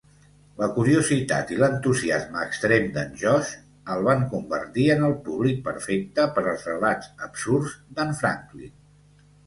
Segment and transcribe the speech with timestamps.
[0.59, 3.53] La curiositat i l'entusiasme extrem d'en Josh
[3.97, 8.79] el van convertir en el públic perfecte per als relats absurds d'en Franklin.